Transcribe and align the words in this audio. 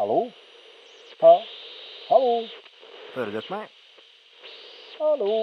Hallo? 0.00 0.30
Ha? 1.20 1.30
Hallo? 2.08 2.36
Hører 3.12 3.34
dere 3.34 3.50
meg? 3.52 3.72
Hallo? 4.96 5.34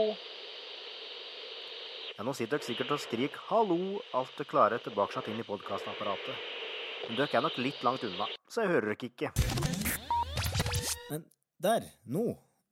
Ja, 2.16 2.24
nå 2.26 2.34
sitter 2.34 2.56
dere 2.56 2.66
sikkert 2.66 2.94
og 2.96 3.04
skriker 3.04 3.44
'hallo' 3.52 4.00
alt 4.18 4.32
dere 4.40 4.50
klarer 4.50 4.82
tilbake 4.82 5.22
inn 5.30 5.44
i 5.44 5.46
podkastapparatet. 5.46 6.42
Men 7.04 7.20
dere 7.20 7.38
er 7.38 7.46
nok 7.46 7.60
litt 7.62 7.84
langt 7.86 8.08
unna, 8.10 8.26
så 8.50 8.64
jeg 8.64 8.72
hører 8.72 8.96
dere 8.96 9.12
ikke. 9.12 9.30
Men 11.12 11.30
der, 11.62 11.86
nå, 12.18 12.26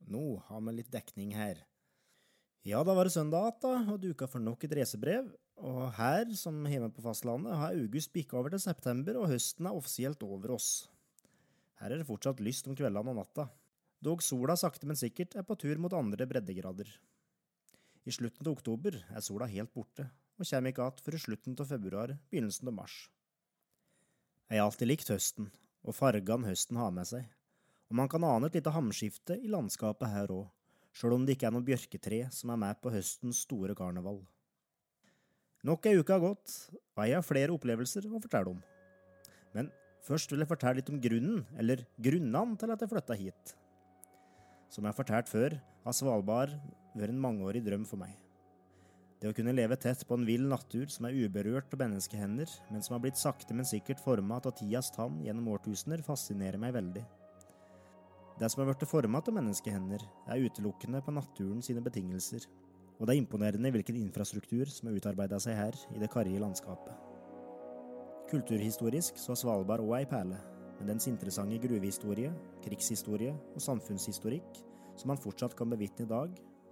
nå 0.09 0.23
har 0.49 0.65
vi 0.65 0.75
litt 0.79 0.91
dekning 0.97 1.37
her. 1.37 1.61
Ja, 2.65 2.81
da 2.81 2.97
var 2.97 3.05
det 3.05 3.13
søndag 3.13 3.45
igjen, 3.51 3.61
da, 3.61 3.93
og 3.93 4.01
duka 4.01 4.25
for 4.25 4.41
nok 4.41 4.65
et 4.65 4.73
reisebrev. 4.73 5.29
Og 5.61 5.93
her, 6.01 6.33
som 6.33 6.65
hjemme 6.65 6.89
på 6.89 7.05
fastlandet, 7.05 7.53
har 7.53 7.77
august 7.77 8.09
bikka 8.09 8.41
over 8.41 8.57
til 8.57 8.65
september, 8.65 9.21
og 9.21 9.29
høsten 9.29 9.69
er 9.69 9.77
offisielt 9.77 10.25
over 10.25 10.57
oss. 10.57 10.89
Her 11.85 11.93
er 11.93 12.01
det 12.01 12.07
fortsatt 12.07 12.39
lyst 12.41 12.65
om 12.65 12.73
kveldene 12.73 13.11
og 13.11 13.19
natta, 13.19 13.43
dog 14.01 14.23
sola 14.25 14.55
sakte, 14.57 14.87
men 14.89 14.97
sikkert 14.97 15.35
er 15.37 15.43
på 15.45 15.53
tur 15.61 15.77
mot 15.77 15.93
andre 15.93 16.25
breddegrader. 16.25 16.87
I 18.09 18.13
slutten 18.15 18.41
av 18.41 18.55
oktober 18.55 18.97
er 19.05 19.21
sola 19.21 19.45
helt 19.51 19.69
borte, 19.69 20.07
og 20.41 20.49
kommer 20.49 20.73
ikke 20.73 20.81
igjen 20.81 21.05
før 21.05 21.17
i 21.17 21.21
slutten 21.21 21.59
av 21.61 21.69
februar, 21.69 22.15
begynnelsen 22.33 22.73
av 22.73 22.77
mars. 22.79 22.95
Jeg 24.49 24.57
har 24.57 24.65
alltid 24.65 24.89
likt 24.89 25.13
høsten, 25.13 25.51
og 25.85 25.93
fargene 25.93 26.49
høsten 26.49 26.81
har 26.81 26.89
med 26.97 27.05
seg, 27.11 27.29
og 27.85 28.01
man 28.01 28.09
kan 28.09 28.25
ane 28.25 28.49
et 28.49 28.57
lite 28.57 28.73
hamskifte 28.73 29.37
i 29.37 29.53
landskapet 29.53 30.09
her 30.09 30.33
òg, 30.33 30.49
sjøl 30.89 31.19
om 31.19 31.29
det 31.29 31.37
ikke 31.37 31.51
er 31.51 31.53
noe 31.53 31.69
bjørketre 31.69 32.23
som 32.33 32.49
er 32.49 32.63
med 32.65 32.81
på 32.81 32.97
høstens 32.97 33.45
store 33.45 33.77
karneval. 33.77 34.23
Nok 35.69 35.85
ei 35.85 35.99
uke 36.01 36.17
har 36.17 36.25
gått, 36.31 36.49
og 36.97 37.05
jeg 37.05 37.19
har 37.21 37.29
flere 37.29 37.53
opplevelser 37.53 38.09
å 38.09 38.25
fortelle 38.25 38.57
om. 38.57 38.61
Men 39.53 39.69
først 40.05 40.31
vil 40.31 40.43
jeg 40.43 40.49
fortelle 40.49 40.79
litt 40.79 40.91
om 40.93 40.99
grunnen, 41.01 41.45
eller 41.59 41.85
grunnene 42.01 42.59
til 42.61 42.73
at 42.73 42.83
jeg 42.83 42.91
flytta 42.91 43.17
hit. 43.19 43.55
Som 44.69 44.85
jeg 44.85 44.91
har 44.93 44.97
fortalt 44.97 45.31
før, 45.31 45.57
har 45.85 45.95
Svalbard 45.95 46.53
vært 46.95 47.13
en 47.13 47.21
mangeårig 47.21 47.63
drøm 47.65 47.85
for 47.87 48.01
meg. 48.01 48.15
Det 49.21 49.31
å 49.31 49.35
kunne 49.35 49.55
leve 49.55 49.77
tett 49.79 50.03
på 50.05 50.17
en 50.17 50.25
vill 50.27 50.43
natur 50.49 50.89
som 50.91 51.07
er 51.07 51.15
uberørt 51.25 51.71
av 51.73 51.79
menneskehender, 51.81 52.51
men 52.69 52.83
som 52.83 52.97
har 52.97 53.03
blitt 53.05 53.19
sakte, 53.19 53.55
men 53.55 53.67
sikkert 53.67 54.03
forma 54.03 54.41
av 54.41 54.53
tidas 54.59 54.91
tann 54.93 55.21
gjennom 55.23 55.47
årtusener, 55.55 56.03
fascinerer 56.05 56.61
meg 56.61 56.75
veldig. 56.75 57.05
Det 58.35 58.51
som 58.51 58.61
har 58.61 58.69
blitt 58.73 58.89
forma 58.91 59.23
av 59.23 59.33
menneskehender, 59.37 60.03
er 60.27 60.45
utelukkende 60.45 61.01
på 61.05 61.15
naturen 61.15 61.63
sine 61.63 61.83
betingelser, 61.85 62.43
og 62.99 63.07
det 63.07 63.15
er 63.15 63.23
imponerende 63.23 63.71
hvilken 63.75 63.97
infrastruktur 63.99 64.69
som 64.71 64.89
har 64.89 64.99
utarbeida 64.99 65.39
seg 65.43 65.57
her 65.59 65.79
i 65.95 66.01
det 66.01 66.11
karrige 66.11 66.43
landskapet. 66.43 67.04
Kulturhistorisk 68.25 69.19
så 69.21 69.35
er 69.35 69.37
Svalbard 69.37 69.83
òg 69.85 69.99
ei 69.99 70.05
perle, 70.09 70.39
med 70.79 70.87
dens 70.89 71.05
interessante 71.05 71.59
gruvehistorie, 71.61 72.31
krigshistorie 72.63 73.35
og 73.53 73.61
samfunnshistorikk 73.61 74.63
som 74.97 75.11
man 75.11 75.19
fortsatt 75.21 75.53
kan 75.57 75.69
bevitne 75.69 76.07
i 76.07 76.09
dag, 76.09 76.31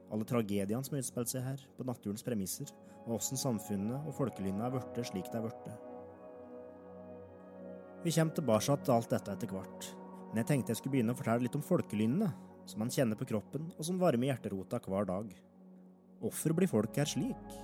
alle 0.10 0.26
tragediene 0.26 0.82
som 0.86 0.96
har 0.96 1.04
utspilt 1.04 1.30
seg 1.30 1.46
her, 1.46 1.62
på 1.78 1.86
naturens 1.86 2.26
premisser, 2.26 2.72
og 3.04 3.20
åssen 3.20 3.38
samfunnet 3.38 4.08
og 4.08 4.16
folkelynnet 4.18 4.66
er 4.66 4.74
blitt 4.74 5.00
slik 5.12 5.30
det 5.30 5.40
er 5.40 5.46
blitt. 5.46 5.70
Vi 8.04 8.16
kommer 8.18 8.36
tilbake 8.36 8.80
til 8.82 8.96
alt 8.98 9.14
dette 9.14 9.38
etter 9.38 9.54
hvert, 9.54 9.90
men 10.32 10.42
jeg 10.42 10.50
tenkte 10.50 10.74
jeg 10.74 10.82
skulle 10.82 10.98
begynne 10.98 11.14
å 11.14 11.22
fortelle 11.22 11.46
litt 11.46 11.60
om 11.60 11.66
folkelynnene, 11.70 12.34
som 12.66 12.82
man 12.82 12.92
kjenner 12.96 13.20
på 13.20 13.30
kroppen, 13.30 13.70
og 13.78 13.86
som 13.86 14.02
varmer 14.02 14.32
hjerterota 14.32 14.82
hver 14.88 15.06
dag. 15.06 15.30
Hvorfor 16.24 16.58
blir 16.58 16.72
folk 16.72 16.98
her 16.98 17.10
slik? 17.10 17.58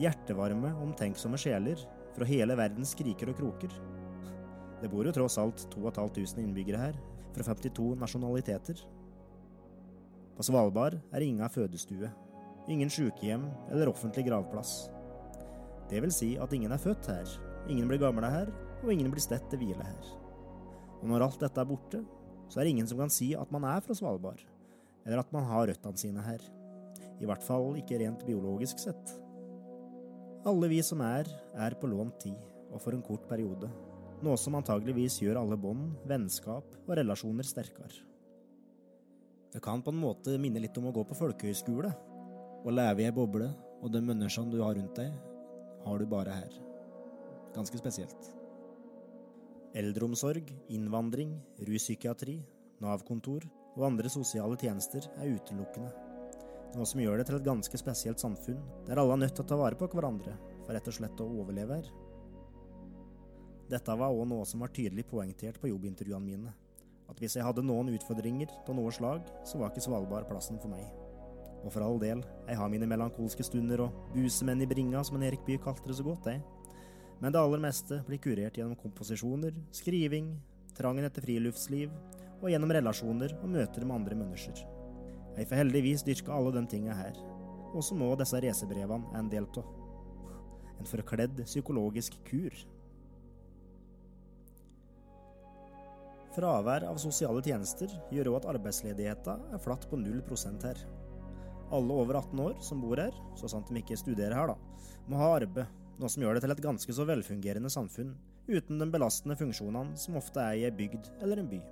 Hjertevarme, 0.00 0.72
omtenksomme 0.80 1.38
sjeler 1.40 1.82
fra 2.14 2.28
hele 2.28 2.56
verdens 2.58 2.94
skriker 2.96 3.32
og 3.32 3.38
kroker. 3.38 3.74
Det 4.80 4.88
bor 4.90 5.06
jo 5.06 5.12
tross 5.14 5.36
alt 5.40 5.66
2500 5.72 6.40
innbyggere 6.42 6.80
her, 6.80 6.96
fra 7.34 7.44
52 7.46 7.92
nasjonaliteter. 8.00 8.80
På 10.36 10.46
Svalbard 10.46 10.96
er 11.12 11.26
inga 11.26 11.50
fødestue, 11.52 12.08
ingen 12.70 12.90
sykehjem 12.90 13.44
eller 13.70 13.90
offentlig 13.92 14.24
gravplass. 14.28 14.88
Det 15.90 16.00
vil 16.02 16.14
si 16.14 16.30
at 16.40 16.52
ingen 16.56 16.72
er 16.72 16.80
født 16.80 17.10
her, 17.10 17.36
ingen 17.68 17.90
blir 17.90 18.00
gamle 18.00 18.30
her, 18.30 18.50
og 18.80 18.92
ingen 18.92 19.10
blir 19.12 19.22
stedt 19.22 19.50
til 19.50 19.60
hvile 19.60 19.84
her. 19.84 20.14
Og 21.00 21.08
når 21.10 21.26
alt 21.26 21.42
dette 21.42 21.60
er 21.60 21.68
borte, 21.68 22.00
så 22.50 22.60
er 22.60 22.66
det 22.66 22.74
ingen 22.74 22.88
som 22.88 22.98
kan 23.00 23.12
si 23.12 23.32
at 23.38 23.52
man 23.52 23.66
er 23.68 23.82
fra 23.84 23.94
Svalbard, 23.96 24.40
eller 25.04 25.22
at 25.22 25.32
man 25.34 25.46
har 25.48 25.68
røttene 25.68 26.00
sine 26.00 26.24
her. 26.24 26.42
I 27.20 27.28
hvert 27.28 27.44
fall 27.44 27.74
ikke 27.76 27.98
rent 28.00 28.24
biologisk 28.26 28.80
sett. 28.80 29.12
Alle 30.48 30.70
vi 30.72 30.78
som 30.80 31.02
er, 31.04 31.28
er 31.52 31.74
på 31.76 31.88
lånt 31.90 32.22
tid, 32.22 32.36
og 32.72 32.80
for 32.80 32.96
en 32.96 33.02
kort 33.04 33.26
periode. 33.28 33.68
Noe 34.24 34.38
som 34.40 34.56
antageligvis 34.56 35.18
gjør 35.20 35.40
alle 35.42 35.58
bånd, 35.60 35.98
vennskap 36.08 36.64
og 36.86 36.94
relasjoner 36.96 37.44
sterkere. 37.44 38.06
Det 39.52 39.60
kan 39.60 39.82
på 39.84 39.92
en 39.92 40.00
måte 40.00 40.38
minne 40.40 40.62
litt 40.62 40.76
om 40.80 40.88
å 40.88 40.94
gå 40.96 41.04
på 41.08 41.18
folkehøyskole. 41.18 41.90
Å 42.64 42.72
leve 42.72 43.04
i 43.04 43.08
ei 43.08 43.14
boble, 43.16 43.50
og 43.80 43.92
de 43.92 44.00
menneskene 44.04 44.52
du 44.52 44.62
har 44.62 44.76
rundt 44.78 44.96
deg, 44.96 45.12
har 45.84 46.00
du 46.00 46.06
bare 46.08 46.36
her. 46.40 46.56
Ganske 47.52 47.80
spesielt. 47.80 48.30
Eldreomsorg, 49.76 50.48
innvandring, 50.72 51.36
ruspsykiatri, 51.68 52.38
Nav-kontor 52.80 53.44
og 53.76 53.84
andre 53.90 54.08
sosiale 54.08 54.56
tjenester 54.60 55.04
er 55.20 55.34
utelukkende. 55.36 56.09
Noe 56.70 56.86
som 56.86 57.00
gjør 57.02 57.18
det 57.18 57.26
til 57.26 57.40
et 57.40 57.46
ganske 57.46 57.78
spesielt 57.80 58.22
samfunn, 58.22 58.60
der 58.86 59.00
alle 59.02 59.16
er 59.16 59.24
nødt 59.24 59.34
til 59.34 59.42
å 59.42 59.50
ta 59.50 59.58
vare 59.58 59.78
på 59.78 59.88
hverandre 59.90 60.36
for 60.62 60.76
rett 60.76 60.86
og 60.86 60.94
slett 60.94 61.22
å 61.22 61.26
overleve 61.42 61.80
her. 61.80 61.88
Dette 63.70 63.94
var 63.98 64.14
òg 64.14 64.26
noe 64.30 64.46
som 64.46 64.62
var 64.62 64.70
tydelig 64.74 65.04
poengtert 65.10 65.58
på 65.62 65.70
jobbintervjuene 65.70 66.26
mine. 66.26 66.54
At 67.10 67.18
hvis 67.18 67.34
jeg 67.36 67.46
hadde 67.46 67.64
noen 67.66 67.90
utfordringer 67.96 68.52
av 68.62 68.74
noe 68.78 68.90
slag, 68.94 69.26
så 69.46 69.58
var 69.58 69.72
ikke 69.72 69.82
Svalbard 69.82 70.28
plassen 70.30 70.62
for 70.62 70.70
meg. 70.70 70.86
Og 71.60 71.74
for 71.74 71.84
all 71.84 71.98
del, 72.00 72.22
jeg 72.46 72.58
har 72.58 72.70
mine 72.72 72.88
melankolske 72.88 73.44
stunder 73.46 73.84
og 73.84 74.10
busemenn 74.14 74.62
i 74.62 74.70
bringa, 74.70 75.02
som 75.04 75.18
en 75.18 75.26
Erik 75.26 75.42
Bye 75.46 75.60
kalte 75.62 75.90
det 75.90 75.98
så 75.98 76.06
godt, 76.06 76.30
jeg. 76.30 76.42
Men 77.20 77.34
det 77.34 77.42
aller 77.42 77.60
meste 77.66 78.00
blir 78.06 78.22
kurert 78.22 78.56
gjennom 78.56 78.78
komposisjoner, 78.80 79.58
skriving, 79.76 80.32
trangen 80.78 81.06
etter 81.06 81.26
friluftsliv, 81.26 81.92
og 82.40 82.48
gjennom 82.48 82.72
relasjoner 82.72 83.34
og 83.42 83.50
møter 83.58 83.84
med 83.84 83.98
andre 84.00 84.22
mennesker. 84.22 84.79
Jeg 85.40 85.48
får 85.48 85.56
heldigvis 85.62 86.02
dyrka 86.04 86.34
alle 86.36 86.50
de 86.52 86.60
tinga 86.68 86.92
her, 86.92 87.14
og 87.72 87.80
som 87.86 88.02
òg 88.04 88.18
disse 88.20 88.36
reisebrevene 88.44 89.08
er 89.14 89.22
en 89.22 89.30
del 89.32 89.46
av. 89.56 89.68
En 90.76 90.88
forkledd 90.88 91.38
psykologisk 91.46 92.18
kur. 92.26 92.58
Fravær 96.34 96.84
av 96.90 97.00
sosiale 97.00 97.40
tjenester 97.46 97.94
gjør 98.12 98.34
òg 98.34 98.36
at 98.42 98.50
arbeidsledigheten 98.52 99.46
er 99.56 99.64
flatt 99.64 99.88
på 99.88 99.96
0% 100.02 100.68
her. 100.68 100.84
Alle 101.72 101.96
over 102.04 102.20
18 102.20 102.44
år 102.44 102.60
som 102.66 102.84
bor 102.84 103.00
her, 103.00 103.16
så 103.40 103.48
sant 103.48 103.72
de 103.72 103.80
ikke 103.80 103.96
studerer 103.96 104.36
her, 104.36 104.52
da, 104.52 104.84
må 105.08 105.22
ha 105.22 105.32
arbeid, 105.38 105.72
noe 105.96 106.12
som 106.12 106.20
gjør 106.20 106.36
det 106.36 106.44
til 106.44 106.56
et 106.58 106.64
ganske 106.68 106.98
så 106.98 107.08
velfungerende 107.08 107.72
samfunn, 107.72 108.12
uten 108.50 108.76
de 108.76 108.92
belastende 108.92 109.40
funksjonene 109.40 109.96
som 110.04 110.20
ofte 110.20 110.44
er 110.44 110.60
i 110.60 110.68
ei 110.68 110.76
bygd 110.84 111.14
eller 111.22 111.40
en 111.40 111.48
by. 111.56 111.64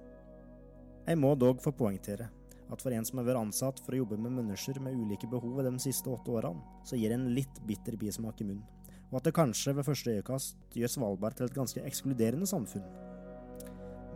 Jeg 1.04 1.20
må 1.20 1.36
dog 1.36 1.60
få 1.60 1.76
poengtere 1.76 2.32
at 2.68 2.82
for 2.84 2.94
en 2.94 3.06
som 3.06 3.20
har 3.20 3.28
vært 3.28 3.40
ansatt 3.40 3.80
for 3.84 3.94
å 3.94 4.02
jobbe 4.02 4.18
med 4.20 4.34
mennesker 4.36 4.80
med 4.84 4.96
ulike 4.96 5.28
behov 5.30 5.62
de 5.64 5.72
siste 5.82 6.10
åtte 6.12 6.32
årene, 6.34 6.60
så 6.84 6.98
gir 6.98 7.12
det 7.12 7.18
en 7.18 7.30
litt 7.36 7.60
bitter 7.68 7.96
bismak 8.00 8.42
i 8.42 8.48
munnen, 8.48 8.64
og 9.08 9.20
at 9.20 9.28
det 9.28 9.36
kanskje 9.38 9.74
ved 9.78 9.86
første 9.88 10.16
øyekast 10.18 10.76
gjør 10.76 10.92
Svalbard 10.92 11.38
til 11.38 11.48
et 11.48 11.56
ganske 11.56 11.84
ekskluderende 11.88 12.48
samfunn. 12.48 12.84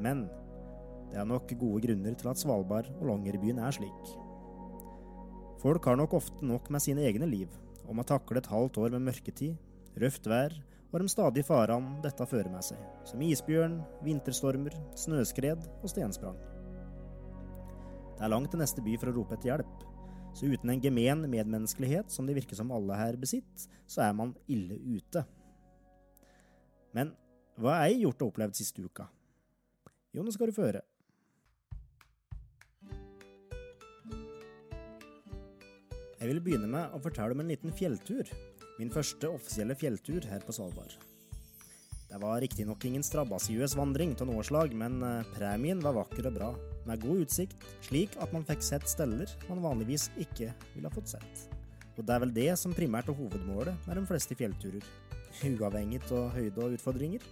Men 0.02 0.26
det 1.12 1.20
er 1.20 1.28
nok 1.28 1.52
gode 1.60 1.84
grunner 1.86 2.16
til 2.18 2.32
at 2.32 2.40
Svalbard 2.40 2.90
og 2.98 3.06
Longyearbyen 3.08 3.60
er 3.62 3.76
slik. 3.76 4.12
Folk 5.62 5.84
har 5.86 5.96
nok 6.00 6.16
ofte 6.18 6.44
nok 6.44 6.68
med 6.74 6.82
sine 6.84 7.04
egne 7.08 7.28
liv, 7.28 7.48
og 7.86 7.96
må 7.98 8.04
takle 8.06 8.40
et 8.40 8.50
halvt 8.50 8.80
år 8.82 8.94
med 8.96 9.08
mørketid, 9.08 9.56
røft 10.00 10.28
vær 10.28 10.54
og 10.92 11.00
de 11.00 11.08
stadige 11.08 11.48
farene 11.48 12.00
dette 12.04 12.26
fører 12.28 12.52
med 12.52 12.64
seg, 12.66 12.80
som 13.08 13.22
isbjørn, 13.24 13.78
vinterstormer, 14.04 14.76
snøskred 14.98 15.64
og 15.80 15.88
stensprang. 15.88 16.36
Det 18.16 18.24
er 18.24 18.32
langt 18.32 18.52
til 18.52 18.60
neste 18.62 18.84
by 18.84 18.98
for 19.00 19.10
å 19.10 19.16
rope 19.16 19.36
etter 19.36 19.52
hjelp, 19.52 19.86
så 20.32 20.48
uten 20.48 20.72
en 20.72 20.80
gemen 20.80 21.26
medmenneskelighet 21.30 22.12
som 22.12 22.28
det 22.28 22.36
virker 22.38 22.56
som 22.56 22.72
alle 22.72 22.96
her 22.96 23.18
besitter, 23.20 23.68
så 23.86 24.06
er 24.06 24.14
man 24.16 24.32
ille 24.52 24.78
ute. 24.96 25.24
Men 26.96 27.12
hva 27.60 27.80
har 27.80 27.90
jeg 27.90 28.04
gjort 28.06 28.24
og 28.24 28.32
opplevd 28.32 28.56
siste 28.56 28.84
uka? 28.84 29.08
Jo, 30.12 30.24
nå 30.24 30.32
skal 30.32 30.48
du 30.48 30.56
få 30.56 30.68
høre. 30.68 30.82
Jeg 36.22 36.30
vil 36.30 36.38
begynne 36.44 36.68
med 36.70 36.92
å 36.94 37.00
fortelle 37.02 37.34
om 37.34 37.40
en 37.42 37.48
liten 37.50 37.72
fjelltur. 37.74 38.28
Min 38.78 38.92
første 38.94 39.26
offisielle 39.26 39.74
fjelltur 39.74 40.24
her 40.30 40.44
på 40.46 40.54
Svalbard. 40.54 40.94
Det 42.12 42.18
var 42.20 42.42
riktignok 42.44 42.84
ingen 42.84 43.02
strabasiøs 43.02 43.72
vandring 43.72 44.10
av 44.20 44.28
noe 44.28 44.42
slag, 44.44 44.74
men 44.76 44.98
premien 45.32 45.78
var 45.80 45.94
vakker 45.96 46.26
og 46.28 46.34
bra, 46.36 46.50
med 46.84 47.00
god 47.00 47.22
utsikt, 47.24 47.64
slik 47.86 48.18
at 48.20 48.34
man 48.36 48.44
fikk 48.44 48.60
sett 48.66 48.84
steller 48.90 49.32
man 49.48 49.62
vanligvis 49.64 50.10
ikke 50.20 50.50
ville 50.74 50.90
ha 50.90 50.92
fått 50.92 51.14
sett. 51.14 51.46
Og 51.96 52.04
det 52.04 52.12
er 52.12 52.22
vel 52.26 52.36
det 52.36 52.50
som 52.60 52.76
primært 52.76 53.08
er 53.08 53.16
hovedmålet 53.16 53.88
med 53.88 53.96
de 53.96 54.04
fleste 54.12 54.36
fjellturer, 54.36 54.84
uavhengig 55.40 56.02
av 56.12 56.36
høyde 56.36 56.60
og 56.60 56.76
utfordringer. 56.76 57.24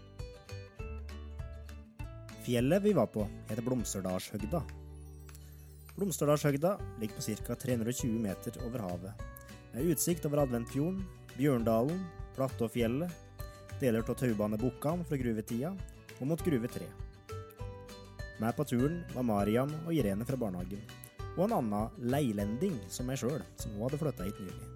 Fjellet 2.49 2.89
vi 2.89 2.97
var 2.97 3.13
på, 3.13 3.29
heter 3.53 3.67
Blomsterdalshøgda. 3.69 4.65
Blomsterdalshøgda 5.99 6.79
ligger 7.03 7.21
på 7.21 7.41
ca. 7.45 7.63
320 7.69 8.17
meter 8.25 8.63
over 8.65 8.89
havet, 8.89 9.27
med 9.75 9.93
utsikt 9.93 10.25
over 10.25 10.47
Adventfjorden, 10.47 11.05
Bjørndalen, 11.37 12.07
Platåfjellet, 12.33 13.29
deler 13.81 14.05
av 14.05 14.15
taubane 14.15 14.59
Bukkan 14.61 15.05
fra 15.09 15.17
gruvetida 15.17 15.71
og 16.19 16.27
mot 16.29 16.43
Gruve 16.45 16.69
3. 16.69 16.85
Med 18.41 18.57
på 18.57 18.65
turen 18.69 18.99
var 19.15 19.25
Mariam 19.25 19.73
og 19.87 19.95
Irene 19.97 20.27
fra 20.29 20.37
barnehagen, 20.41 20.83
og 21.37 21.47
en 21.47 21.55
annen 21.57 22.05
leilending 22.13 22.77
som 22.93 23.09
meg 23.09 23.21
sjøl, 23.21 23.41
som 23.61 23.79
òg 23.79 23.89
hadde 23.89 24.01
flytta 24.03 24.27
hit 24.29 24.43
nylig. 24.45 24.69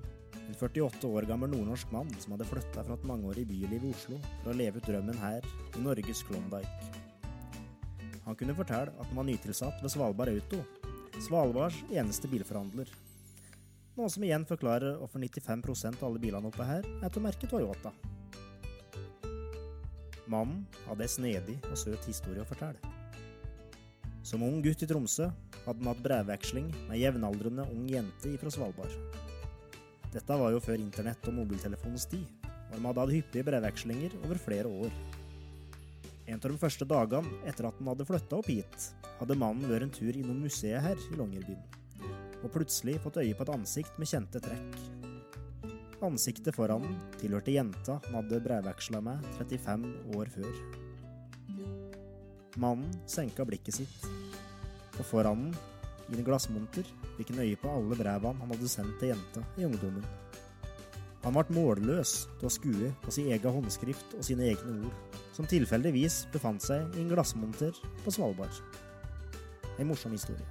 En 0.45 0.57
48 0.57 1.09
år 1.09 1.29
gammel 1.29 1.53
nordnorsk 1.53 1.93
mann 1.93 2.11
som 2.21 2.35
hadde 2.35 2.49
flytta 2.49 2.85
fra 2.85 2.97
et 2.97 3.07
mangeårig 3.09 3.45
byliv 3.49 3.85
i 3.85 3.93
Oslo 3.93 4.21
for 4.43 4.53
å 4.53 4.57
leve 4.57 4.81
ut 4.81 4.89
drømmen 4.89 5.21
her, 5.21 5.45
i 5.77 5.85
Norges 5.85 6.25
Klondyke. 6.29 6.91
Han 8.25 8.41
kunne 8.41 8.57
fortelle 8.57 8.93
at 8.97 9.11
han 9.11 9.21
var 9.21 9.29
nytilsatt 9.29 9.85
ved 9.85 9.93
Svalbard 9.93 10.33
Auto, 10.33 10.63
Svalbards 11.21 11.85
eneste 11.93 12.29
bilforhandler. 12.33 12.89
Noe 13.95 14.11
som 14.11 14.25
igjen 14.27 14.49
forklarer 14.49 14.97
hvorfor 14.99 15.21
95% 15.23 16.01
av 16.01 16.09
alle 16.09 16.25
bilene 16.25 16.49
oppe 16.49 16.67
her 16.67 16.89
er 16.99 17.13
til 17.13 17.25
merket 17.25 17.53
Toyota. 17.53 17.93
Mannen 20.31 20.65
hadde 20.87 21.05
ei 21.05 21.11
snedig 21.11 21.57
og 21.69 21.77
søt 21.77 22.07
historie 22.09 22.41
å 22.41 22.49
fortelle. 22.49 22.93
Som 24.25 24.45
ung 24.47 24.63
gutt 24.65 24.81
i 24.81 24.89
Tromsø 24.89 25.27
hadde 25.67 25.77
han 25.83 25.91
hatt 25.91 26.01
brevveksling 26.05 26.71
med 26.89 27.01
jevnaldrende 27.01 27.67
ung 27.75 27.85
jente 27.91 28.33
fra 28.41 28.53
Svalbard. 28.53 28.95
Dette 30.15 30.39
var 30.41 30.55
jo 30.55 30.63
før 30.65 30.81
internett 30.81 31.29
og 31.29 31.37
mobiltelefonens 31.37 32.09
tid, 32.09 32.25
og 32.71 32.79
de 32.79 32.83
hadde 32.87 33.05
hatt 33.05 33.15
hyppige 33.19 33.47
brevvekslinger 33.51 34.17
over 34.23 34.41
flere 34.41 34.71
år. 34.71 34.97
En 36.25 36.41
av 36.41 36.49
de 36.49 36.57
første 36.57 36.89
dagene 36.89 37.45
etter 37.45 37.69
at 37.69 37.77
han 37.81 37.93
hadde 37.93 38.09
flytta 38.09 38.41
opp 38.41 38.49
hit, 38.49 38.89
hadde 39.19 39.37
mannen 39.37 39.69
vært 39.69 39.91
en 39.91 39.93
tur 39.93 40.17
innom 40.17 40.41
museet 40.41 40.81
her 40.87 40.97
i 41.11 41.21
Longyearbyen, 41.21 41.61
og 42.41 42.53
plutselig 42.55 42.97
fått 43.05 43.21
øye 43.21 43.37
på 43.37 43.45
et 43.45 43.57
ansikt 43.59 44.01
med 44.01 44.09
kjente 44.09 44.41
trekk. 44.41 44.94
Ansiktet 46.05 46.53
foran 46.53 46.83
tilhørte 47.17 47.55
jenta 47.55 47.95
han 48.05 48.19
hadde 48.19 48.43
brevveksla 48.45 48.99
med 49.01 49.25
35 49.39 49.85
år 50.19 50.29
før. 50.35 50.59
Mannen 52.61 52.91
senka 53.09 53.47
blikket 53.49 53.79
sitt, 53.79 54.05
og 54.99 55.07
foran 55.09 55.47
den, 55.47 55.55
i 56.13 56.19
en 56.19 56.27
glassmonter, 56.27 56.85
fikk 57.17 57.33
han 57.33 57.41
øye 57.47 57.57
på 57.57 57.71
alle 57.73 57.97
brevene 57.97 58.43
han 58.43 58.53
hadde 58.53 58.69
sendt 58.69 58.99
til 59.01 59.15
jenta 59.15 59.41
i 59.57 59.65
ungdommen. 59.65 60.05
Han 61.25 61.33
ble 61.39 61.57
målløs 61.57 62.13
til 62.37 62.51
å 62.51 62.53
skue 62.53 62.91
på 63.01 63.15
sin 63.17 63.31
egen 63.33 63.57
håndskrift 63.57 64.13
og 64.19 64.27
sine 64.29 64.51
egne 64.51 64.75
ord, 64.85 65.23
som 65.33 65.49
tilfeldigvis 65.49 66.27
befant 66.35 66.61
seg 66.63 66.85
i 66.99 67.01
en 67.01 67.09
glassmonter 67.15 67.73
på 68.05 68.13
Svalbard. 68.13 68.61
En 69.81 69.89
morsom 69.89 70.13
historie. 70.13 70.45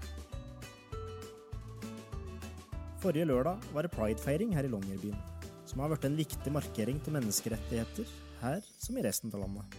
Forrige 3.04 3.30
lørdag 3.30 3.70
var 3.76 3.86
det 3.86 3.94
pridefeiring 3.94 4.58
her 4.58 4.66
i 4.66 4.74
Longyearbyen, 4.74 5.22
som 5.74 5.82
har 5.82 5.90
blitt 5.90 6.06
en 6.06 6.18
viktig 6.18 6.52
markering 6.54 7.00
til 7.02 7.16
menneskerettigheter 7.16 8.10
her 8.44 8.62
som 8.78 8.98
i 8.98 9.04
resten 9.06 9.34
av 9.34 9.42
landet. 9.42 9.78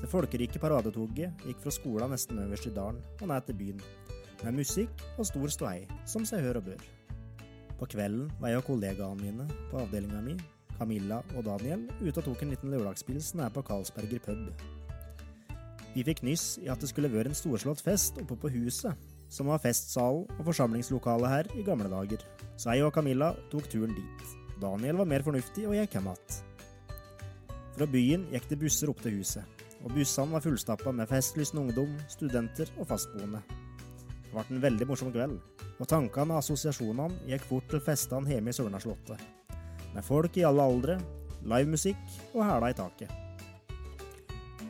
Det 0.00 0.08
folkerike 0.12 0.60
paradetoget 0.60 1.44
gikk 1.44 1.60
fra 1.64 1.72
skolen 1.72 2.12
nesten 2.12 2.40
øverst 2.42 2.68
i 2.68 2.72
dalen 2.76 3.00
og 3.20 3.28
ned 3.30 3.46
til 3.46 3.56
byen, 3.56 3.80
med 4.44 4.56
musikk 4.60 5.04
og 5.16 5.28
stor 5.28 5.52
ståhei, 5.52 5.84
som 6.08 6.24
seg 6.28 6.44
hør 6.44 6.60
og 6.60 6.68
bør. 6.70 6.84
På 7.80 7.88
kvelden 7.88 8.28
var 8.40 8.52
jeg 8.52 8.60
og 8.60 8.66
kollegaene 8.68 9.24
mine 9.24 9.46
på 9.70 9.80
avdelinga 9.80 10.20
mi, 10.24 10.36
Camilla 10.76 11.20
og 11.36 11.44
Daniel, 11.48 11.86
ute 12.00 12.20
og 12.20 12.26
tok 12.26 12.44
en 12.44 12.52
liten 12.52 12.72
lørdagspils 12.72 13.34
nede 13.36 13.52
på 13.56 13.64
Karlsberger 13.68 14.20
pub. 14.24 14.66
Vi 15.94 16.04
fikk 16.06 16.22
nyss 16.24 16.58
i 16.62 16.68
at 16.72 16.80
det 16.80 16.92
skulle 16.92 17.12
være 17.12 17.32
en 17.32 17.36
storslått 17.36 17.80
fest 17.84 18.20
oppe 18.20 18.36
på 18.36 18.52
huset, 18.52 19.08
som 19.30 19.48
var 19.52 19.62
festsalen 19.62 20.28
og 20.38 20.44
forsamlingslokalet 20.48 21.32
her 21.32 21.50
i 21.56 21.64
gamle 21.66 21.88
dager, 21.92 22.24
så 22.56 22.76
jeg 22.76 22.88
og 22.88 22.94
Camilla 22.96 23.34
tok 23.52 23.68
turen 23.72 23.96
dit. 23.96 24.39
Daniel 24.60 25.00
var 25.00 25.08
mer 25.08 25.24
fornuftig 25.24 25.64
og 25.68 25.76
gikk 25.78 25.96
hjem 25.96 26.10
igjen. 26.10 26.38
Fra 27.76 27.86
byen 27.88 28.26
gikk 28.32 28.48
det 28.50 28.58
busser 28.60 28.90
opp 28.92 29.00
til 29.00 29.16
huset, 29.20 29.62
og 29.80 29.94
bussene 29.96 30.34
var 30.34 30.44
fullstappa 30.44 30.92
med 30.92 31.08
festlysten 31.08 31.62
ungdom, 31.62 31.94
studenter 32.12 32.68
og 32.76 32.90
fastboende. 32.90 33.40
Det 34.20 34.34
ble 34.34 34.44
en 34.44 34.64
veldig 34.66 34.88
morsom 34.90 35.12
kveld, 35.14 35.38
og 35.80 35.88
tankene 35.88 36.36
og 36.36 36.42
assosiasjonene 36.42 37.24
gikk 37.30 37.46
fort 37.48 37.70
til 37.72 37.82
festene 37.84 38.28
hjemme 38.34 38.52
i 38.52 38.58
Sørnaslottet, 38.58 39.22
med 39.94 40.06
folk 40.06 40.36
i 40.36 40.44
alle 40.46 40.66
aldre, 40.66 40.98
livemusikk 41.40 42.18
og 42.34 42.44
hæla 42.44 42.70
i 42.70 42.76
taket. 42.76 43.16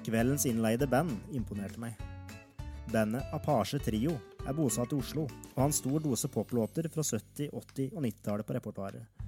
Kveldens 0.07 0.47
innleide 0.49 0.87
band 0.89 1.13
imponerte 1.37 1.83
meg. 1.83 1.99
Bandet 2.91 3.35
Apache 3.35 3.79
Trio 3.83 4.15
er 4.47 4.55
bosatt 4.57 4.95
i 4.95 4.99
Oslo 4.99 5.27
og 5.27 5.59
har 5.59 5.69
en 5.69 5.77
stor 5.77 6.03
dose 6.03 6.31
poplåter 6.33 6.89
fra 6.91 7.05
70-, 7.07 7.51
80- 7.51 7.93
og 7.95 8.07
90-tallet 8.07 8.47
på 8.47 8.57
repertoaret, 8.57 9.20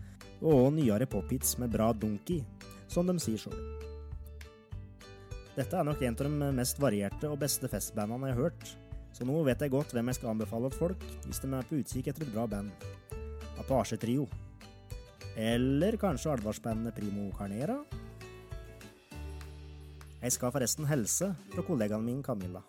og 0.42 0.72
nyere 0.74 1.06
pophits 1.06 1.56
med 1.62 1.72
bra 1.72 1.92
dunk 1.94 2.30
i, 2.34 2.42
som 2.90 3.06
de 3.06 3.14
sier 3.22 3.40
sjøl. 3.40 3.58
Dette 5.52 5.76
er 5.76 5.84
nok 5.84 6.00
en 6.02 6.16
av 6.16 6.28
de 6.28 6.52
mest 6.56 6.78
varierte 6.80 7.28
og 7.28 7.40
beste 7.42 7.68
festbandene 7.68 8.30
jeg 8.30 8.38
har 8.38 8.46
hørt, 8.48 8.70
så 9.12 9.26
nå 9.28 9.42
vet 9.44 9.60
jeg 9.60 9.72
godt 9.74 9.92
hvem 9.92 10.08
jeg 10.08 10.18
skal 10.18 10.32
anbefale 10.32 10.70
til 10.72 10.80
folk 10.80 11.02
hvis 11.26 11.42
de 11.42 11.50
er 11.52 11.66
på 11.68 11.80
utkikk 11.82 12.08
etter 12.08 12.24
et 12.24 12.32
bra 12.32 12.46
band. 12.48 12.72
Apache 13.60 13.98
Trio. 14.00 14.24
Eller 15.36 15.98
kanskje 16.00 16.32
advarsbandet 16.32 16.96
Primo 16.96 17.28
Carnera? 17.36 17.78
Jeg 20.22 20.34
skal 20.36 20.52
forresten 20.54 20.88
helse 20.88 21.32
fra 21.52 21.64
kollegaen 21.66 22.04
min 22.06 22.22
Camilla. 22.24 22.64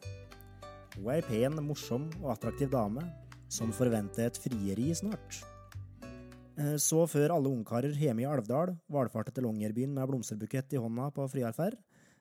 Hun 0.98 1.08
er 1.08 1.22
ei 1.22 1.26
pen, 1.26 1.58
morsom 1.66 2.10
og 2.22 2.34
attraktiv 2.36 2.72
dame 2.74 3.06
som 3.52 3.74
forventer 3.76 4.28
et 4.28 4.40
frieri 4.44 4.92
snart. 4.98 5.44
Eh, 6.58 6.78
Så 6.78 7.06
før 7.10 7.34
alle 7.34 7.50
ungkarer 7.50 7.96
hjemme 7.98 8.22
i 8.22 8.30
Alvdal 8.30 8.76
valfarter 8.92 9.34
til 9.34 9.48
Longyearbyen 9.48 9.94
med 9.94 10.10
blomsterbukett 10.10 10.74
i 10.74 10.82
hånda 10.82 11.10
på 11.16 11.26
friarferd, 11.32 11.80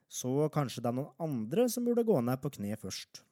så 0.09 0.49
kanskje 0.53 0.83
det 0.83 0.89
er 0.93 0.97
noen 0.97 1.13
andre 1.21 1.69
som 1.69 1.85
burde 1.85 2.05
gå 2.05 2.17
ned 2.21 2.41
på 2.41 2.53
kne 2.57 2.77
først. 2.81 3.23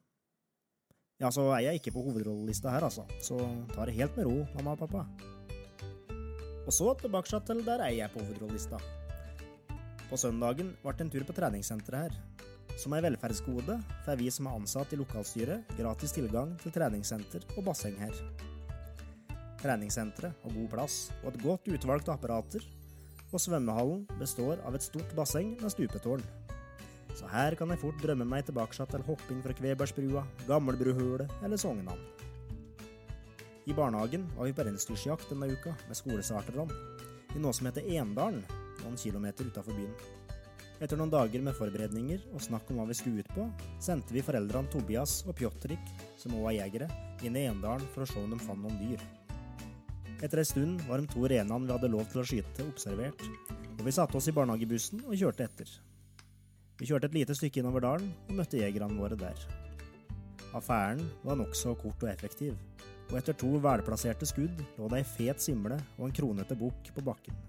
Ja, 1.21 1.29
så 1.29 1.51
er 1.53 1.67
jeg 1.67 1.81
ikke 1.81 1.93
på 1.93 2.05
hovedrollelista 2.07 2.73
her, 2.73 2.87
altså, 2.89 3.05
så 3.21 3.37
ta 3.75 3.85
det 3.85 3.97
helt 3.99 4.17
med 4.17 4.25
ro, 4.25 4.39
mamma 4.57 4.73
og 4.73 4.81
pappa. 4.81 5.05
Og 6.65 6.73
så 6.73 6.95
tilbake 6.97 7.41
til 7.45 7.65
der 7.65 7.85
er 7.85 7.93
jeg 7.93 8.13
på 8.13 8.25
hovedrollelista. 8.25 8.81
På 10.09 10.17
søndagen 10.17 10.73
ble 10.83 10.93
det 10.97 11.05
en 11.05 11.13
tur 11.13 11.25
på 11.25 11.37
treningssenteret 11.37 12.09
her. 12.09 12.15
Som 12.81 12.95
ei 12.97 13.03
velferdsgode 13.05 13.77
får 14.07 14.17
vi 14.17 14.31
som 14.33 14.49
er 14.49 14.57
ansatt 14.57 14.93
i 14.95 15.01
lokalstyret, 15.01 15.69
gratis 15.77 16.17
tilgang 16.17 16.57
til 16.63 16.73
treningssenter 16.73 17.45
og 17.57 17.67
basseng 17.69 17.99
her. 18.01 18.17
Treningssenteret 19.61 20.37
har 20.43 20.55
god 20.57 20.69
plass 20.73 21.11
og 21.21 21.33
et 21.33 21.43
godt 21.43 21.69
utvalgt 21.69 22.09
apparater, 22.13 22.65
og 23.31 23.43
svømmehallen 23.43 24.07
består 24.19 24.63
av 24.67 24.75
et 24.75 24.87
stort 24.87 25.13
basseng 25.17 25.53
med 25.61 25.73
stupetårn. 25.75 26.25
Så 27.19 27.29
her 27.29 27.55
kan 27.59 27.71
jeg 27.73 27.83
fort 27.83 28.01
drømme 28.01 28.25
meg 28.25 28.47
tilbake 28.49 28.73
til 28.73 29.05
hopping 29.05 29.43
fra 29.45 29.55
Kvebergsbrua, 29.59 30.25
Gammelbruhølet 30.49 31.31
eller 31.45 31.61
Sognan. 31.61 32.01
I 33.69 33.77
barnehagen 33.77 34.25
var 34.35 34.49
vi 34.49 34.57
på 34.57 34.65
reinsdyrjakt 34.67 35.29
denne 35.31 35.51
uka 35.53 35.75
med 35.87 35.99
skolestarterne, 35.99 36.67
i 37.37 37.43
noe 37.43 37.53
som 37.55 37.69
heter 37.69 37.87
Endalen, 38.01 38.41
noen 38.81 38.99
kilometer 38.99 39.47
utafor 39.47 39.77
byen. 39.77 39.95
Etter 40.81 40.97
noen 40.97 41.13
dager 41.13 41.45
med 41.45 41.55
forberedninger 41.59 42.25
og 42.33 42.41
snakk 42.41 42.73
om 42.73 42.81
hva 42.81 42.89
vi 42.89 42.97
skulle 42.97 43.21
ut 43.21 43.35
på, 43.37 43.45
sendte 43.85 44.17
vi 44.17 44.25
foreldrene 44.25 44.73
Tobias 44.73 45.21
og 45.29 45.37
Pjotrik, 45.37 45.93
som 46.17 46.39
også 46.39 46.55
er 46.55 46.61
jegere, 46.63 46.89
inn 47.21 47.37
i 47.37 47.45
Endalen 47.51 47.85
for 47.93 48.07
å 48.07 48.09
se 48.09 48.17
om 48.23 48.33
de 48.33 48.41
fant 48.41 48.65
noen 48.65 48.81
dyr. 48.81 49.20
Etter 50.21 50.43
ei 50.43 50.45
stund 50.45 50.83
var 50.85 51.01
de 51.01 51.09
to 51.09 51.23
renene 51.33 51.65
vi 51.65 51.73
hadde 51.73 51.89
lov 51.89 52.05
til 52.13 52.21
å 52.21 52.27
skyte, 52.29 52.67
observert, 52.69 53.23
og 53.79 53.87
vi 53.87 53.95
satte 53.97 54.19
oss 54.19 54.29
i 54.29 54.35
barnehagebussen 54.37 55.07
og 55.07 55.17
kjørte 55.17 55.47
etter. 55.47 55.71
Vi 56.77 56.89
kjørte 56.89 57.09
et 57.09 57.17
lite 57.17 57.37
stykke 57.37 57.63
innover 57.63 57.87
dalen 57.87 58.11
og 58.29 58.37
møtte 58.37 58.61
jegerne 58.61 59.01
våre 59.01 59.17
der. 59.21 59.41
Affæren 60.57 61.01
var 61.25 61.39
nokså 61.41 61.73
kort 61.81 62.05
og 62.05 62.13
effektiv, 62.13 62.59
og 63.09 63.17
etter 63.17 63.39
to 63.41 63.55
velplasserte 63.65 64.29
skudd 64.29 64.61
lå 64.77 64.91
det 64.93 65.01
ei 65.01 65.09
fet 65.09 65.41
simle 65.41 65.81
og 65.97 66.11
en 66.11 66.15
kronete 66.21 66.59
bukk 66.59 66.93
på 66.97 67.07
bakken. 67.09 67.41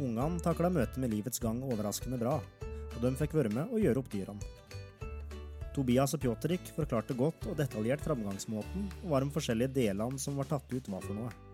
Ungene 0.00 0.40
takla 0.40 0.72
møtet 0.72 0.96
med 0.96 1.12
livets 1.12 1.42
gang 1.44 1.60
overraskende 1.66 2.16
bra, 2.24 2.38
og 2.64 2.98
de 3.04 3.14
fikk 3.20 3.36
være 3.36 3.52
med 3.52 3.68
og 3.68 3.84
gjøre 3.84 4.00
opp 4.00 4.12
dyrene. 4.16 4.52
Tobias 5.76 6.16
og 6.16 6.24
Pjotrik 6.24 6.72
forklarte 6.76 7.16
godt 7.16 7.48
og 7.48 7.56
detaljert 7.60 8.04
framgangsmåten 8.04 8.88
og 9.02 9.08
hva 9.12 9.20
de 9.24 9.32
forskjellige 9.32 9.76
delene 9.76 10.20
som 10.20 10.40
var 10.40 10.48
tatt 10.48 10.72
ut, 10.72 10.88
var 10.88 11.04
for 11.04 11.16
noe. 11.16 11.51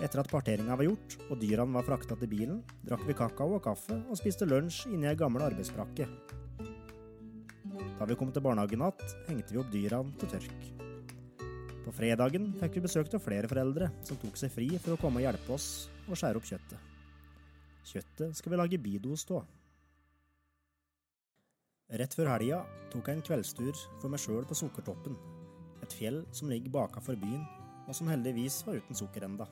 Etter 0.00 0.22
at 0.22 0.30
parteringa 0.32 0.76
var 0.80 0.86
gjort 0.86 1.16
og 1.28 1.40
dyrene 1.42 1.76
var 1.76 1.84
frakta 1.84 2.16
til 2.16 2.30
bilen, 2.32 2.62
drakk 2.88 3.02
vi 3.04 3.16
kakao 3.16 3.58
og 3.58 3.64
kaffe 3.66 3.98
og 4.00 4.16
spiste 4.16 4.48
lunsj 4.48 4.86
inni 4.88 5.10
ei 5.10 5.18
gammel 5.18 5.44
arbeidsbrakke. 5.44 6.06
Da 7.98 8.08
vi 8.08 8.16
kom 8.16 8.32
til 8.32 8.40
barnehagen 8.40 8.80
igjen, 8.80 9.12
hengte 9.28 9.52
vi 9.52 9.60
opp 9.60 9.68
dyrene 9.74 10.16
til 10.22 10.32
tørk. 10.32 10.64
På 11.84 11.92
fredagen 11.92 12.48
fikk 12.56 12.78
vi 12.78 12.84
besøk 12.86 13.12
av 13.12 13.24
flere 13.24 13.48
foreldre 13.50 13.90
som 14.08 14.16
tok 14.20 14.40
seg 14.40 14.52
fri 14.56 14.72
for 14.78 14.96
å 14.96 15.00
komme 15.00 15.20
og 15.20 15.26
hjelpe 15.26 15.52
oss 15.52 15.68
å 16.08 16.16
skjære 16.16 16.40
opp 16.40 16.48
kjøttet. 16.48 16.90
Kjøttet 17.92 18.40
skal 18.40 18.54
vi 18.54 18.60
lage 18.64 18.80
bidos 18.80 19.28
av. 19.36 19.44
Rett 22.00 22.14
før 22.16 22.30
helga 22.38 22.64
tok 22.92 23.08
jeg 23.08 23.18
en 23.18 23.26
kveldstur 23.26 23.74
for 23.98 24.08
meg 24.08 24.22
sjøl 24.22 24.46
på 24.48 24.56
Sukkertoppen, 24.56 25.16
et 25.84 25.92
fjell 25.92 26.22
som 26.32 26.48
ligger 26.48 26.72
bakafor 26.72 27.20
byen, 27.20 27.42
og 27.84 27.96
som 27.98 28.08
heldigvis 28.08 28.62
var 28.64 28.78
uten 28.80 28.96
sukker 28.96 29.26
enda. 29.26 29.48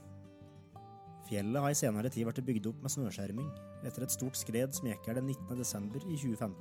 Fjellet 1.29 1.61
har 1.61 1.75
i 1.75 1.77
senere 1.77 2.09
tid 2.09 2.25
blitt 2.25 2.47
bygd 2.47 2.71
opp 2.71 2.79
med 2.81 2.93
snøskjerming 2.95 3.49
etter 3.85 4.07
et 4.07 4.15
stort 4.15 4.39
skred 4.39 4.73
som 4.73 4.87
gikk 4.89 5.11
her 5.11 5.19
den 5.19 5.27
19. 5.29 5.59
desember 5.59 6.01
i 6.01 6.17
2015, 6.17 6.57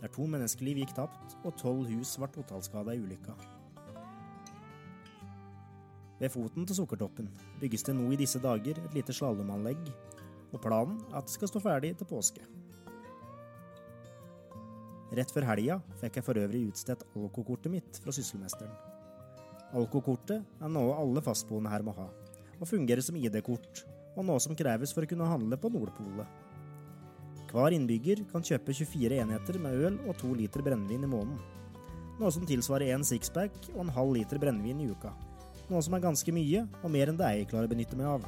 der 0.00 0.12
to 0.14 0.24
menneskeliv 0.32 0.80
gikk 0.80 0.94
tapt 0.96 1.36
og 1.42 1.58
tolv 1.60 1.84
hus 1.90 2.14
ble 2.16 2.30
totalskada 2.32 2.94
i 2.96 3.02
ulykka. 3.02 3.36
Ved 6.16 6.32
foten 6.32 6.64
til 6.64 6.78
Sukkertoppen 6.78 7.28
bygges 7.60 7.84
det 7.84 7.98
nå 7.98 8.08
i 8.08 8.16
disse 8.16 8.40
dager 8.40 8.80
et 8.80 8.96
lite 8.96 9.12
slalåmanlegg, 9.12 9.90
og 10.54 10.62
planen 10.64 11.02
er 11.10 11.18
at 11.20 11.28
det 11.28 11.36
skal 11.36 11.52
stå 11.52 11.60
ferdig 11.60 11.92
til 12.00 12.08
påske. 12.08 12.46
Rett 15.16 15.32
før 15.36 15.50
helga 15.52 15.82
fikk 16.00 16.16
jeg 16.16 16.24
for 16.24 16.40
øvrig 16.40 16.70
utstedt 16.70 17.04
alkokortet 17.12 17.76
mitt 17.76 18.00
fra 18.00 18.14
sysselmesteren. 18.16 18.72
Alkokortet 19.76 20.64
er 20.64 20.72
noe 20.72 20.96
alle 20.96 21.20
fastboende 21.20 21.70
her 21.70 21.84
må 21.84 21.92
ha, 21.98 22.08
og 22.60 22.68
fungerer 22.70 23.04
som 23.04 23.18
ID-kort, 23.18 23.84
og 24.16 24.24
noe 24.24 24.40
som 24.42 24.56
kreves 24.56 24.94
for 24.94 25.04
å 25.04 25.10
kunne 25.10 25.28
handle 25.28 25.58
på 25.60 25.70
Nordpolet. 25.72 26.44
Hver 27.50 27.76
innbygger 27.76 28.24
kan 28.32 28.44
kjøpe 28.44 28.74
24 28.74 29.20
enheter 29.22 29.58
med 29.62 29.76
øl 29.86 30.00
og 30.08 30.16
to 30.20 30.32
liter 30.36 30.64
brennevin 30.64 31.06
i 31.06 31.10
måneden, 31.10 31.38
noe 32.16 32.32
som 32.32 32.48
tilsvarer 32.48 32.94
en 32.94 33.04
sixpack 33.06 33.54
og 33.74 33.84
en 33.84 33.92
halv 33.92 34.16
liter 34.16 34.40
brennevin 34.40 34.82
i 34.82 34.90
uka, 34.90 35.12
noe 35.70 35.84
som 35.84 35.96
er 35.96 36.04
ganske 36.04 36.34
mye, 36.34 36.66
og 36.82 36.92
mer 36.92 37.12
enn 37.12 37.20
det 37.20 37.30
jeg 37.36 37.48
klarer 37.52 37.68
å 37.68 37.72
benytte 37.72 37.98
meg 37.98 38.10
av. 38.16 38.26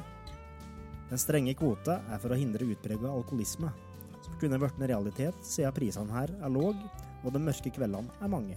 Den 1.08 1.20
strenge 1.20 1.54
kvota 1.56 2.00
er 2.12 2.20
for 2.20 2.34
å 2.34 2.38
hindre 2.38 2.68
utprega 2.68 3.10
alkoholisme, 3.10 3.72
som 4.24 4.40
kunne 4.40 4.58
blitt 4.60 4.80
en 4.80 4.90
realitet 4.90 5.44
siden 5.46 5.76
prisene 5.76 6.12
her 6.12 6.32
er 6.36 6.52
låg 6.52 6.80
og 7.24 7.32
de 7.34 7.42
mørke 7.42 7.72
kveldene 7.74 8.12
er 8.22 8.32
mange. 8.32 8.56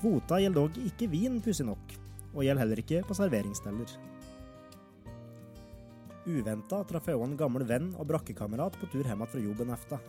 Kvota 0.00 0.40
gjelder 0.40 0.62
dog 0.62 0.78
ikke 0.80 1.10
vin, 1.12 1.40
pussig 1.44 1.66
nok, 1.68 1.92
og 2.32 2.44
gjelder 2.44 2.64
heller 2.64 2.80
ikke 2.82 3.02
på 3.06 3.16
serveringssteller. 3.18 4.09
Uventa 6.28 6.82
traff 6.84 7.06
jeg 7.08 7.16
òg 7.16 7.22
en 7.24 7.36
gammel 7.40 7.64
venn 7.64 7.92
og 7.96 8.08
brakkekamerat 8.10 8.74
på 8.76 8.88
tur 8.92 9.06
hjem 9.08 9.24
fra 9.24 9.40
jobben 9.40 9.72
efter. 9.72 10.02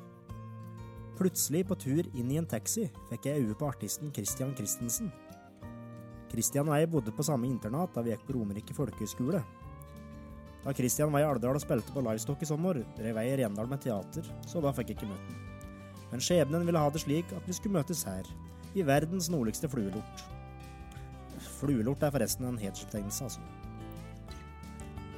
Plutselig, 1.16 1.62
på 1.70 1.78
tur 1.80 2.08
inn 2.18 2.32
i 2.34 2.40
en 2.42 2.48
taxi, 2.50 2.88
fikk 3.12 3.30
jeg 3.30 3.46
øye 3.46 3.56
på 3.56 3.70
artisten 3.70 4.12
Christian 4.12 4.52
Christensen. 4.58 5.12
Christian 6.32 6.68
og 6.68 6.80
jeg 6.80 6.90
bodde 6.92 7.14
på 7.16 7.24
samme 7.24 7.48
internat 7.48 7.94
da 7.96 8.04
vi 8.04 8.12
gikk 8.12 8.26
på 8.28 8.36
Romerike 8.36 8.76
folkehøgskole. 8.76 9.44
Da 10.66 10.74
Christian 10.76 11.14
var 11.14 11.24
i 11.24 11.30
Alvdal 11.30 11.58
og 11.58 11.64
spilte 11.64 11.96
på 11.96 12.04
Livestock 12.04 12.44
i 12.44 12.50
sommer, 12.50 12.82
drev 12.98 13.22
jeg 13.22 13.32
i 13.32 13.40
Rendal 13.40 13.72
med 13.72 13.82
teater, 13.86 14.28
så 14.48 14.62
da 14.64 14.74
fikk 14.76 14.92
jeg 14.92 15.00
ikke 15.00 15.12
møte 15.14 15.32
ham. 15.32 15.72
Men 16.12 16.24
skjebnen 16.26 16.68
ville 16.68 16.84
ha 16.84 16.92
det 16.92 17.06
slik 17.06 17.32
at 17.38 17.48
vi 17.48 17.56
skulle 17.56 17.80
møtes 17.80 18.04
her, 18.04 18.28
i 18.76 18.84
verdens 18.88 19.32
nordligste 19.32 19.72
fluelort. 19.72 20.28
Fluelort 21.62 22.04
er 22.04 22.14
forresten 22.14 22.48
en 22.50 22.60
hedersbetegnelse, 22.60 23.30
altså. 23.30 23.61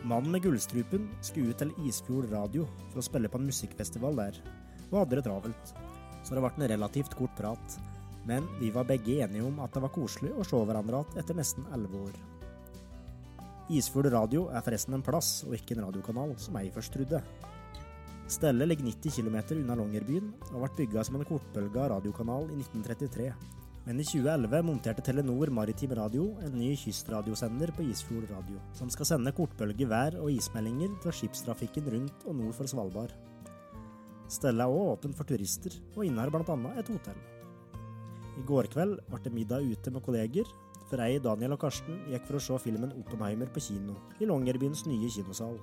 Mannen 0.03 0.31
med 0.35 0.43
gullstrupen 0.43 1.05
skulle 1.23 1.53
ut 1.53 1.61
til 1.61 1.69
Isfjord 1.87 2.25
radio 2.27 2.65
for 2.91 2.99
å 2.99 3.05
spille 3.05 3.29
på 3.31 3.39
en 3.39 3.47
musikkfestival 3.47 4.17
der, 4.19 4.39
og 4.89 4.97
hadde 4.99 5.15
det 5.15 5.23
travelt, 5.29 5.71
så 6.27 6.35
det 6.35 6.43
ble 6.43 6.51
en 6.57 6.71
relativt 6.73 7.15
kort 7.15 7.31
prat, 7.37 7.77
men 8.27 8.43
vi 8.59 8.71
var 8.75 8.87
begge 8.89 9.21
enige 9.23 9.45
om 9.47 9.61
at 9.63 9.71
det 9.71 9.83
var 9.85 9.93
koselig 9.95 10.33
å 10.35 10.43
se 10.47 10.59
hverandre 10.59 10.99
igjen 10.99 11.23
etter 11.23 11.39
nesten 11.39 11.69
elleve 11.75 12.03
år. 12.09 12.19
Isfjord 13.71 14.11
radio 14.11 14.49
er 14.51 14.65
forresten 14.65 14.99
en 14.99 15.07
plass, 15.07 15.31
og 15.47 15.55
ikke 15.55 15.77
en 15.77 15.85
radiokanal, 15.85 16.35
som 16.35 16.59
jeg 16.59 16.75
først 16.75 16.97
trodde. 16.97 17.23
Stellet 18.27 18.67
ligger 18.67 18.91
90 18.91 19.15
km 19.15 19.37
unna 19.55 19.79
Longyearbyen, 19.79 20.33
og 20.51 20.65
ble 20.65 20.73
bygga 20.81 21.07
som 21.07 21.15
en 21.15 21.27
kortbølga 21.31 21.87
radiokanal 21.95 22.51
i 22.51 22.59
1933. 22.59 23.31
Men 23.83 23.99
i 23.99 24.03
2011 24.07 24.61
monterte 24.63 25.03
Telenor 25.03 25.49
Maritim 25.51 25.91
Radio 25.97 26.29
en 26.45 26.53
ny 26.55 26.69
kystradiosender 26.79 27.73
på 27.75 27.83
Isfjord 27.91 28.29
radio, 28.31 28.61
som 28.71 28.87
skal 28.93 29.09
sende 29.09 29.33
kortbølge 29.35 29.87
vær- 29.91 30.15
og 30.21 30.31
ismeldinger 30.31 30.93
fra 31.03 31.11
skipstrafikken 31.11 31.89
rundt 31.91 32.23
og 32.23 32.37
nord 32.37 32.55
for 32.55 32.71
Svalbard. 32.71 33.11
Stellet 34.31 34.63
er 34.63 34.71
også 34.71 34.93
åpent 34.93 35.19
for 35.19 35.27
turister, 35.27 35.75
og 35.97 36.07
innehar 36.07 36.31
bl.a. 36.31 36.55
et 36.79 36.93
hotell. 36.95 37.19
I 38.39 38.47
går 38.47 38.71
kveld 38.71 39.01
ble 39.09 39.19
det 39.25 39.35
middag 39.35 39.67
ute 39.67 39.91
med 39.91 40.07
kolleger, 40.07 40.47
før 40.87 41.03
jeg, 41.03 41.19
Daniel 41.27 41.57
og 41.57 41.65
Karsten 41.67 41.99
gikk 42.07 42.29
for 42.29 42.39
å 42.39 42.45
se 42.47 42.63
filmen 42.63 42.95
Oppenheimer 43.03 43.51
på 43.51 43.67
kino, 43.67 43.99
i 44.23 44.31
Longyearbyens 44.31 44.87
nye 44.87 45.11
kinosal. 45.11 45.59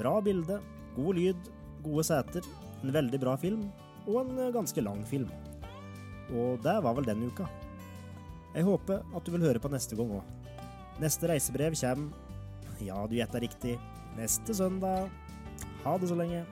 Bra 0.00 0.16
bilde, 0.24 0.62
god 0.96 1.20
lyd, 1.20 1.48
gode 1.84 2.08
seter, 2.08 2.48
en 2.80 2.96
veldig 2.96 3.20
bra 3.20 3.36
film, 3.36 3.68
og 4.08 4.22
en 4.24 4.48
ganske 4.56 4.80
lang 4.88 5.04
film. 5.04 5.28
Og 6.32 6.62
det 6.64 6.76
var 6.84 6.96
vel 6.96 7.08
den 7.08 7.26
uka. 7.28 7.46
Jeg 8.54 8.64
håper 8.64 9.02
at 9.02 9.26
du 9.26 9.32
vil 9.34 9.44
høre 9.48 9.60
på 9.60 9.70
neste 9.72 9.96
gang 9.98 10.12
òg. 10.20 10.58
Neste 11.02 11.28
reisebrev 11.28 11.74
kommer 11.74 12.12
Ja, 12.82 13.06
du 13.06 13.16
gjetta 13.16 13.40
riktig. 13.42 13.78
Neste 14.16 14.54
søndag. 14.54 15.10
Ha 15.84 15.96
det 15.98 16.08
så 16.08 16.16
lenge. 16.18 16.44